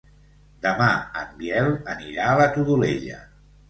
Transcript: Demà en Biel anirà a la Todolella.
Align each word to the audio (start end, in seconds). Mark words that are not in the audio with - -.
Demà 0.63 0.87
en 1.21 1.37
Biel 1.43 1.71
anirà 1.97 2.29
a 2.33 2.37
la 2.43 2.53
Todolella. 2.61 3.27